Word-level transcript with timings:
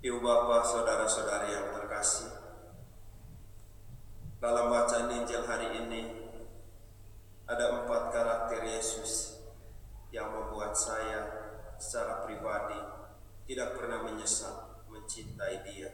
Ibu 0.00 0.16
bapak, 0.24 0.64
saudara-saudari 0.64 1.52
yang 1.52 1.76
terkasih, 1.76 2.32
dalam 4.40 4.72
bacaan 4.72 5.12
Injil 5.12 5.44
hari 5.44 5.76
ini 5.76 6.32
ada 7.44 7.84
empat 7.84 8.08
karakter 8.08 8.64
Yesus 8.64 9.44
yang 10.08 10.32
membuat 10.32 10.72
saya 10.72 11.28
secara 11.76 12.24
pribadi 12.24 12.80
tidak 13.44 13.76
pernah 13.76 14.00
menyesal 14.00 14.80
mencintai 14.88 15.68
Dia 15.68 15.92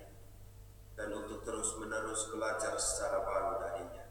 dan 0.94 1.10
untuk 1.10 1.42
terus-menerus 1.42 2.30
belajar 2.30 2.78
secara 2.78 3.26
baru 3.26 3.58
darinya. 3.58 4.06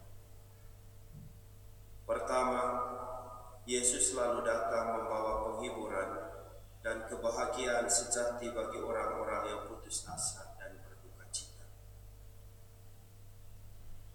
Pertama, 2.03 2.63
Yesus 3.63 4.11
selalu 4.11 4.43
datang 4.43 4.99
membawa 4.99 5.55
penghiburan 5.55 6.35
dan 6.85 7.09
kebahagiaan 7.09 7.89
sejati 7.89 8.53
bagi 8.53 8.77
orang-orang 8.77 9.49
yang 9.49 9.61
putus 9.65 10.05
asa 10.05 10.53
dan 10.61 10.77
berduka 10.85 11.25
cita. 11.33 11.65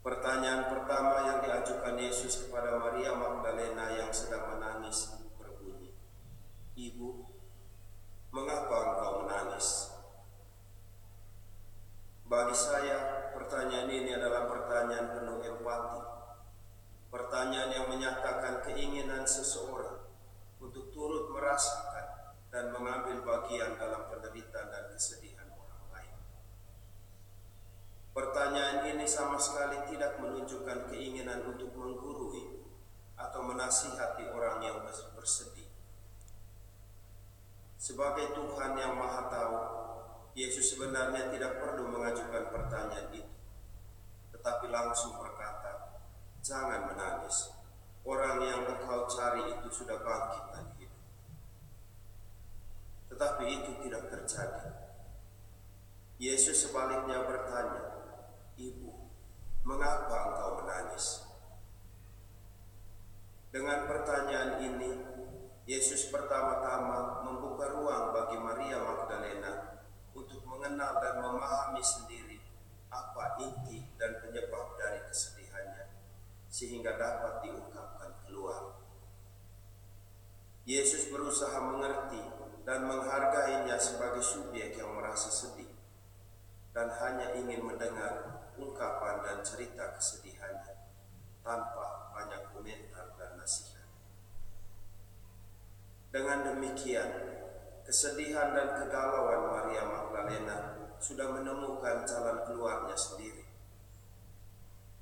Pertanyaan 0.07 0.71
pertama 0.71 1.27
yang 1.27 1.39
diajukan 1.43 1.99
Yesus 1.99 2.47
kepada 2.47 2.79
Maria 2.79 3.19
Magdalena 3.19 3.91
yang 3.91 4.15
sedang 4.15 4.55
menangis 4.55 5.19
berbunyi, 5.35 5.99
Ibu, 6.79 7.11
mengapa 8.31 8.95
engkau 8.95 9.27
menangis? 9.27 9.91
Bagi 12.41 12.57
saya, 12.57 13.29
pertanyaan 13.37 13.93
ini 13.93 14.17
adalah 14.17 14.49
pertanyaan 14.49 15.13
penuh 15.13 15.45
empati. 15.45 16.01
Pertanyaan 17.13 17.69
yang 17.69 17.87
menyatakan 17.93 18.65
keinginan 18.65 19.29
seseorang 19.29 20.09
untuk 20.57 20.89
turut 20.89 21.29
merasakan 21.37 22.33
dan 22.49 22.73
mengambil 22.73 23.21
bagian 23.29 23.77
dalam 23.77 24.09
penderitaan 24.09 24.73
dan 24.73 24.89
kesedihan 24.89 25.53
orang 25.53 25.85
lain. 25.93 26.17
Pertanyaan 28.17 28.89
ini 28.89 29.05
sama 29.05 29.37
sekali 29.37 29.93
tidak 29.93 30.17
menunjukkan 30.25 30.89
keinginan 30.89 31.45
untuk 31.45 31.77
menggurui 31.77 32.65
atau 33.21 33.45
menasihati 33.45 34.33
orang 34.33 34.65
yang 34.65 34.81
bersedih. 35.13 35.69
Sebagai 37.77 38.33
Tuhan 38.33 38.81
yang 38.81 38.97
Maha 38.97 39.29
Tahu, 39.29 39.57
Yesus 40.41 40.73
sebenarnya 40.73 41.29
tidak 41.29 41.61
perlu 41.61 41.93
mengajukan 41.93 42.49
pertanyaan 42.49 43.13
itu, 43.13 43.29
tetapi 44.33 44.73
langsung 44.73 45.21
berkata, 45.21 46.01
"Jangan 46.41 46.89
menangis. 46.89 47.53
Orang 48.01 48.41
yang 48.41 48.65
engkau 48.65 49.05
cari 49.05 49.53
itu 49.53 49.69
sudah 49.69 50.01
bangkit 50.01 50.45
tadi." 50.49 50.87
Tetapi 53.13 53.45
itu 53.53 53.71
tidak 53.85 54.09
terjadi. 54.09 54.69
Yesus 56.17 56.57
sebaliknya 56.65 57.21
bertanya, 57.29 58.01
Ibu, 58.57 58.93
mengapa 59.69 60.17
engkau 60.33 60.65
menangis? 60.65 61.29
Dengan 63.53 63.85
pertanyaan 63.85 64.57
ini, 64.65 64.91
Yesus 65.69 66.09
pertama-tama 66.09 67.29
membuka 67.29 67.77
ruang 67.77 68.17
bagi 68.17 68.41
Maria 68.41 68.81
Magdalena 68.81 69.70
mengenal 70.81 71.05
dan 71.05 71.15
memahami 71.21 71.85
sendiri 71.85 72.41
apa 72.89 73.37
inti 73.37 73.85
dan 74.01 74.17
penyebab 74.17 74.81
dari 74.81 75.05
kesedihannya, 75.05 75.93
sehingga 76.49 76.97
dapat 76.97 77.45
diungkapkan 77.45 78.25
keluar. 78.25 78.81
Yesus 80.65 81.13
berusaha 81.13 81.61
mengerti 81.61 82.25
dan 82.65 82.89
menghargainya 82.89 83.77
sebagai 83.77 84.25
subjek 84.25 84.73
yang 84.81 84.97
merasa 84.97 85.29
sedih 85.29 85.69
dan 86.73 86.89
hanya 86.97 87.37
ingin 87.37 87.61
mendengar 87.61 88.41
ungkapan 88.57 89.21
dan 89.21 89.45
cerita 89.45 90.01
kesedihannya 90.01 90.81
tanpa 91.45 92.09
banyak 92.17 92.57
komentar 92.57 93.21
dan 93.21 93.37
nasihat. 93.37 93.85
Dengan 96.09 96.57
demikian, 96.57 97.11
kesedihan 97.85 98.55
dan 98.55 98.69
kegalauan 98.79 99.51
Maria 99.51 99.80
menemukan 101.91 102.07
jalan 102.07 102.39
keluarnya 102.47 102.95
sendiri. 102.95 103.43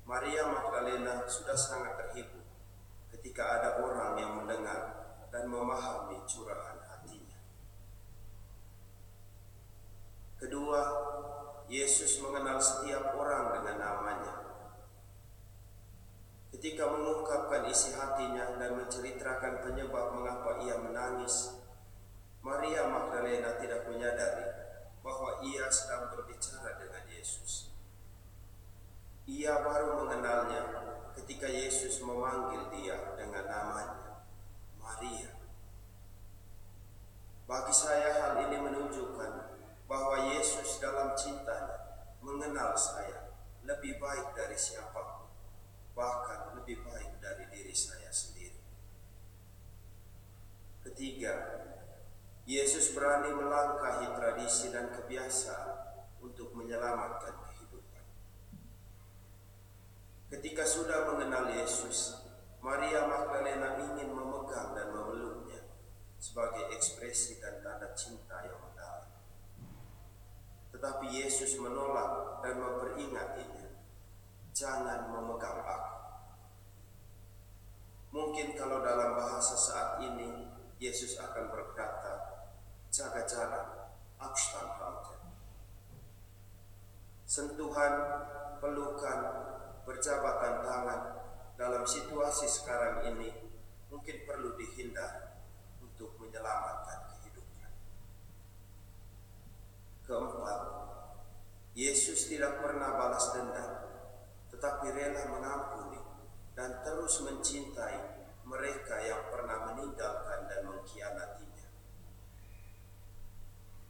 Maria 0.09 0.49
Magdalena 0.49 1.21
sudah 1.29 1.53
sangat 1.53 2.01
terhibur 2.01 2.41
ketika 3.13 3.61
ada 3.61 3.69
orang 3.85 4.17
yang 4.17 4.33
mendengar 4.41 4.97
dan 5.29 5.45
memahami 5.45 6.17
curahan 6.25 6.81
Kedua, 10.39 10.81
Yesus 11.67 12.23
mengenal 12.23 12.63
setiap 12.63 13.11
orang 13.11 13.59
dengan 13.59 13.75
namanya. 13.75 14.35
Ketika 16.55 16.87
mengungkapkan 16.87 17.67
isi 17.67 17.91
hatinya 17.91 18.55
dan 18.55 18.79
menceritakan 18.79 19.67
penyebab 19.67 20.15
mengapa 20.15 20.63
ia 20.63 20.79
menangis, 20.79 21.59
Maria 22.39 22.87
Magdalena 22.87 23.59
tidak 23.59 23.83
menyadari 23.91 24.59
bahwa 25.03 25.41
ia 25.41 25.65
sedang 25.71 26.11
berbicara 26.11 26.77
dengan 26.77 27.03
Yesus. 27.07 27.71
Ia 29.39 29.55
baru 29.63 30.03
mengenalnya 30.03 30.67
ketika 31.15 31.47
Yesus 31.47 32.03
memanggil 32.03 32.75
dia 32.75 33.15
dengan 33.15 33.47
namanya, 33.47 34.27
Maria. 34.75 35.31
Bagi 37.47 37.71
saya 37.71 38.19
hal 38.19 38.33
ini 38.51 38.59
menunjukkan 38.59 39.31
bahwa 39.87 40.35
Yesus 40.35 40.83
dalam 40.83 41.15
cintanya 41.15 42.03
mengenal 42.19 42.75
saya 42.75 43.31
lebih 43.63 43.95
baik 44.03 44.35
dari 44.35 44.59
siapa 44.59 44.99
pun, 44.99 45.31
bahkan 45.95 46.59
lebih 46.59 46.83
baik 46.83 47.23
dari 47.23 47.47
diri 47.47 47.71
saya 47.71 48.11
sendiri. 48.11 48.59
Ketiga, 50.83 51.63
Yesus 52.43 52.91
berani 52.91 53.31
melangkahi 53.31 54.19
tradisi 54.19 54.67
dan 54.67 54.91
kebiasaan 54.91 55.95
untuk 56.27 56.51
menyelamatkan. 56.59 57.48
Ketika 60.29 60.61
sudah 60.61 61.09
mengenal 61.09 61.49
Yesus, 61.57 62.21
Maria 62.61 63.09
Magdalena 63.09 63.81
ingin 63.81 64.13
memegang 64.13 64.77
dan 64.77 64.93
memeluknya 64.93 65.65
sebagai 66.21 66.69
ekspresi 66.73 67.41
dan 67.41 67.65
tanda 67.65 67.89
cinta 67.97 68.45
yang 68.45 68.69
tetapi 70.79 71.11
Yesus 71.11 71.59
menolak 71.59 72.39
dan 72.39 72.55
memperingatinya. 72.55 73.67
Jangan 74.55 75.11
memegang 75.11 75.59
aku. 75.59 75.95
Mungkin 78.15 78.55
kalau 78.55 78.79
dalam 78.79 79.11
bahasa 79.11 79.59
saat 79.59 79.99
ini 80.07 80.47
Yesus 80.79 81.19
akan 81.19 81.51
berkata, 81.51 82.47
jaga 82.87 83.27
jarak, 83.27 83.67
Abstand 84.23 84.71
Sentuhan, 87.27 87.93
berjabatan 89.89 90.61
tangan 90.61 91.01
dalam 91.57 91.81
situasi 91.81 92.45
sekarang 92.45 93.09
ini 93.09 93.33
mungkin 93.89 94.21
perlu 94.29 94.53
dihindari 94.53 95.33
untuk 95.81 96.13
menyelamatkan 96.21 97.09
Keempat, 100.09 100.61
Yesus 101.77 102.33
tidak 102.33 102.65
pernah 102.65 102.97
balas 102.97 103.29
dendam, 103.29 103.93
tetapi 104.49 104.89
rela 104.89 105.29
mengampuni 105.29 106.01
dan 106.57 106.81
terus 106.81 107.21
mencintai 107.21 108.17
mereka 108.41 108.97
yang 109.05 109.29
pernah 109.29 109.69
meninggalkan 109.69 110.49
dan 110.49 110.65
mengkhianatinya. 110.65 111.69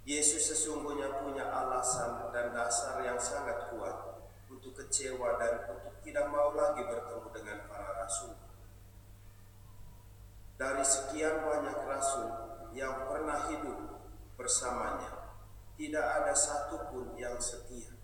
Yesus 0.03 0.43
sesungguhnya 0.43 1.23
punya 1.23 1.47
alasan 1.47 2.35
dan 2.35 2.51
dasar 2.51 2.99
yang 2.99 3.15
sangat 3.15 3.71
kuat 3.71 4.18
untuk 4.49 4.73
kecewa 4.73 5.37
dan 5.37 5.69
untuk 5.69 6.01
tidak 6.01 6.25
mau 6.33 6.51
lagi 6.57 6.81
bertemu 6.81 7.27
dengan 7.29 7.57
para 7.69 8.03
rasul. 8.03 8.33
Dari 10.59 10.83
sekian 10.83 11.45
banyak 11.45 11.77
rasul 11.87 12.27
yang 12.75 13.07
pernah 13.07 13.47
hidup 13.47 13.79
bersamanya, 14.35 15.39
tidak 15.79 16.03
ada 16.03 16.33
satupun 16.35 17.15
yang 17.15 17.39
setia. 17.39 17.95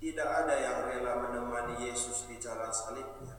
Tidak 0.00 0.24
ada 0.24 0.56
yang 0.56 0.88
rela 0.88 1.28
menemani 1.28 1.86
Yesus 1.86 2.24
di 2.24 2.40
jalan 2.40 2.72
salibnya. 2.72 3.36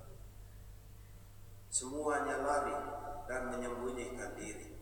Semuanya 1.74 2.38
lari 2.46 2.78
dan 3.26 3.50
menyembunyikan 3.50 4.38
diri. 4.38 4.78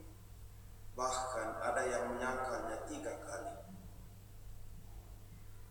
Bahkan 0.94 1.64
ada 1.64 1.82
yang 1.88 2.12
menyangkalnya 2.12 2.84
tiga 2.84 3.24
kali. 3.24 3.69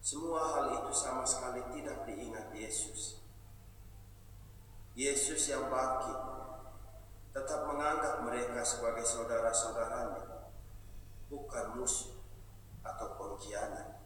Semua 0.09 0.41
hal 0.41 0.73
itu 0.73 0.89
sama 0.97 1.21
sekali 1.29 1.61
tidak 1.69 2.09
diingat 2.09 2.49
Yesus. 2.57 3.21
Yesus 4.97 5.53
yang 5.53 5.69
bangkit 5.69 6.17
tetap 7.37 7.69
menganggap 7.69 8.25
mereka 8.25 8.65
sebagai 8.65 9.05
saudara-saudaranya, 9.05 10.49
bukan 11.29 11.77
musuh 11.77 12.17
atau 12.81 13.21
pengkhianat. 13.21 14.01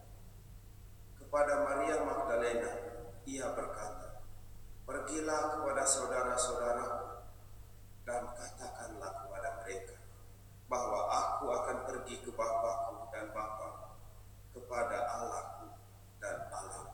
Kepada 1.23 1.71
Maria 1.71 2.03
Magdalena, 2.03 2.73
ia 3.23 3.55
berkata, 3.55 4.27
Pergilah 4.83 5.55
kepada 5.55 5.87
saudara-saudara 5.87 6.87
dan 8.03 8.27
katakanlah 8.35 9.23
kepada 9.23 9.51
mereka 9.63 10.03
bahwa 10.67 11.01
aku 11.07 11.47
akan 11.47 11.77
pergi 11.87 12.27
ke 12.27 12.35
Bapakku 12.35 13.07
dan 13.15 13.31
Bapa, 13.31 13.95
kepada 14.51 14.99
Allahku 15.07 15.63
dan 16.23 16.39
Allah. 16.55 16.87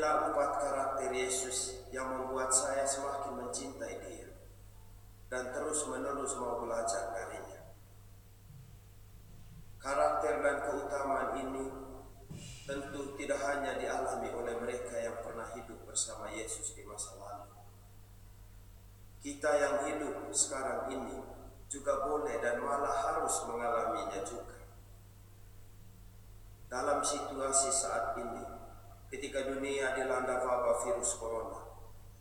Inilah 0.00 0.32
empat 0.32 0.64
karakter 0.64 1.12
Yesus 1.12 1.84
yang 1.92 2.08
membuat 2.08 2.48
saya 2.56 2.88
semakin 2.88 3.36
mencintai 3.36 4.00
dia 4.00 4.32
dan 5.28 5.52
terus 5.52 5.84
menerus 5.92 6.40
mau 6.40 6.56
belajar 6.64 7.12
darinya. 7.12 7.68
Karakter 9.76 10.40
dan 10.40 10.56
keutamaan 10.64 11.36
ini 11.44 11.68
tentu 12.64 13.12
tidak 13.20 13.44
hanya 13.44 13.76
dialami 13.76 14.32
oleh 14.32 14.56
mereka 14.64 14.96
yang 14.96 15.20
pernah 15.20 15.52
hidup 15.52 15.84
bersama 15.84 16.32
Yesus 16.32 16.72
di 16.72 16.80
masa 16.88 17.20
lalu. 17.20 17.60
Kita 19.20 19.52
yang 19.52 19.84
hidup 19.84 20.32
sekarang 20.32 20.96
ini 20.96 21.20
juga 21.68 22.08
boleh 22.08 22.40
dan 22.40 22.56
malah 22.64 23.04
harus 23.04 23.36
mengalaminya 23.44 24.24
juga. 24.24 24.64
Dalam 26.72 27.04
situasi 27.04 27.68
saat 27.68 28.16
ini, 28.16 28.49
ketika 29.10 29.50
dunia 29.50 29.98
dilanda 29.98 30.40
wabah 30.40 30.86
virus 30.86 31.18
corona, 31.18 31.66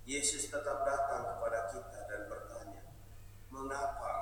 Yesus 0.09 0.49
tetap 0.49 0.83
datang 0.83 1.37
kepada 1.37 1.69
kita 1.69 1.99
dan 2.09 2.21
bertanya, 2.25 2.83
"Mengapa 3.53 4.19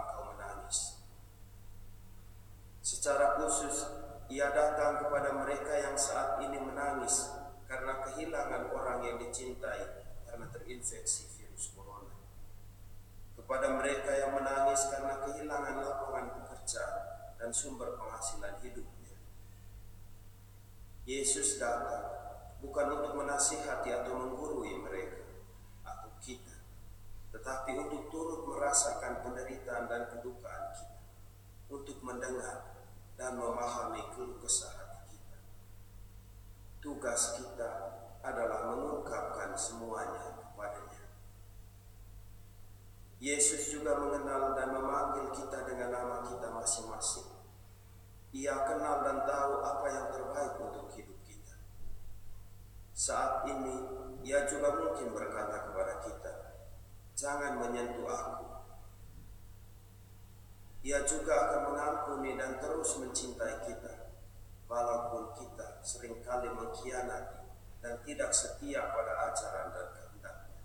Secara 2.87 3.35
khusus, 3.35 3.83
ia 4.31 4.47
datang 4.47 5.03
kepada 5.03 5.35
mereka 5.35 5.75
yang 5.75 5.99
saat 5.99 6.39
ini 6.39 6.55
menangis 6.55 7.35
karena 7.67 7.99
kehilangan 7.99 8.71
orang 8.71 9.03
yang 9.03 9.19
dicintai 9.19 10.07
karena 10.23 10.47
terinfeksi 10.47 11.27
virus 11.35 11.75
corona. 11.75 12.15
Kepada 13.35 13.75
mereka 13.75 14.11
yang 14.15 14.39
menangis 14.39 14.87
karena 14.87 15.19
kehilangan 15.19 15.83
lapangan 15.83 16.25
pekerjaan 16.39 16.95
dan 17.35 17.51
sumber 17.51 17.99
penghasilan 17.99 18.55
hidupnya. 18.63 19.19
Yesus 21.03 21.59
datang 21.59 22.26
bukan 22.63 22.87
untuk 23.01 23.13
menasihati 23.17 23.89
atau 23.93 24.13
menggurui 24.17 24.77
mereka 24.81 25.21
atau 25.85 26.09
kita, 26.21 26.57
tetapi 27.33 27.71
untuk 27.77 28.09
turut 28.09 28.49
merasakan 28.49 29.21
penderitaan 29.21 29.85
dan 29.85 30.09
kedukaan 30.09 30.73
kita, 30.73 31.01
untuk 31.69 31.97
mendengar 32.01 32.77
dan 33.17 33.37
memahami 33.37 34.01
keluh 34.13 34.37
kesah 34.41 34.73
hati 34.73 35.17
kita. 35.17 35.37
Tugas 36.81 37.37
kita 37.41 37.71
adalah 38.21 38.73
mengungkapkan 38.73 39.53
semuanya 39.57 40.37
kepadanya. 40.37 41.03
Yesus 43.17 43.73
juga 43.73 43.97
mengenal 43.97 44.53
dan 44.53 44.77
memanggil 44.77 45.33
kita 45.33 45.65
dengan 45.65 45.89
nama 45.89 46.17
kita 46.21 46.53
masing-masing. 46.53 47.25
Ia 48.37 48.53
kenal 48.69 49.01
dan 49.01 49.25
tahu 49.25 49.53
apa 49.65 49.87
yang 49.89 50.07
terbaik 50.13 50.53
untuk 50.61 50.93
hidup 50.93 51.17
kita. 51.25 51.57
Saat 52.93 53.49
ini, 53.49 53.73
ia 54.21 54.45
juga 54.45 54.77
mungkin 54.77 55.17
berkata 55.17 55.65
kepada 55.65 55.93
kita, 56.05 56.33
"Jangan 57.27 57.59
menyentuh 57.59 58.07
aku, 58.07 58.47
ia 60.79 61.03
juga 61.03 61.35
akan 61.35 61.61
mengampuni 61.75 62.39
dan 62.39 62.55
terus 62.55 62.95
mencintai 63.03 63.67
kita, 63.67 64.15
walaupun 64.71 65.35
kita 65.35 65.83
sering 65.83 66.23
kali 66.23 66.47
mengkhianati 66.47 67.51
dan 67.83 67.99
tidak 68.07 68.31
setia 68.31 68.79
pada 68.95 69.27
ajaran 69.27 69.75
dan 69.75 69.87
kehendaknya. 69.91 70.59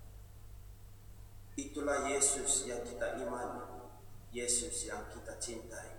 Itulah 1.59 2.07
Yesus 2.07 2.71
yang 2.71 2.87
kita 2.87 3.19
imani, 3.19 3.91
Yesus 4.31 4.87
yang 4.87 5.03
kita 5.11 5.35
cintai. 5.43 5.99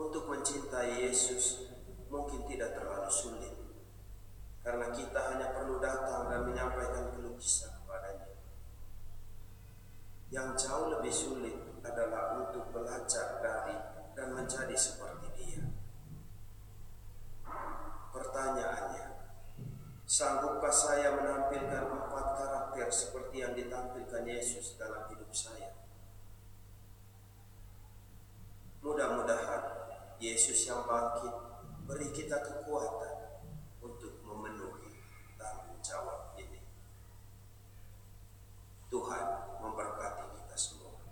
Untuk 0.00 0.24
mencintai 0.24 1.04
Yesus 1.04 1.68
mungkin 2.08 2.48
tidak 2.48 2.80
terlalu 2.80 3.12
sulit, 3.12 3.52
karena 4.64 4.88
kita 4.88 5.20
hanya 5.36 5.52
perlu 5.52 5.76
datang 5.84 6.32
dan 6.32 6.48
menyampaikan 6.48 7.12
keluh 7.12 7.36
kepadanya. 7.36 7.75
Yang 10.30 10.66
jauh 10.66 10.90
lebih 10.90 11.14
sulit 11.14 11.56
adalah 11.86 12.34
untuk 12.42 12.74
belajar 12.74 13.38
dari 13.38 13.78
dan 14.18 14.34
menjadi 14.34 14.74
seperti 14.74 15.28
dia. 15.38 15.62
Pertanyaannya, 18.10 19.06
sanggupkah 20.08 20.72
saya 20.72 21.14
menampilkan 21.14 21.84
empat 21.84 22.26
karakter 22.40 22.88
seperti 22.88 23.44
yang 23.44 23.52
ditampilkan 23.52 24.24
Yesus 24.24 24.74
dalam 24.80 25.06
hidup 25.12 25.30
saya? 25.30 25.76
Mudah-mudahan 28.82 29.62
Yesus 30.16 30.64
yang 30.64 30.86
bangkit 30.88 31.34
beri 31.86 32.08
kita 32.10 32.40
kekuatan 32.40 33.25